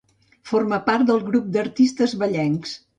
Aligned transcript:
Formà 0.51 0.79
part 0.89 1.07
del 1.11 1.23
Grup 1.29 1.55
d'Artistes 1.59 2.21
Vallencs. 2.25 2.79